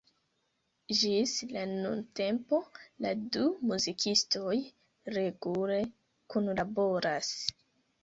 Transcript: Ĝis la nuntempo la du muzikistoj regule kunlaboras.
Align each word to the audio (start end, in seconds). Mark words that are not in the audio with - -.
Ĝis 1.01 1.33
la 1.55 1.65
nuntempo 1.73 2.61
la 3.07 3.13
du 3.37 3.45
muzikistoj 3.75 4.59
regule 5.21 5.81
kunlaboras. 6.37 7.35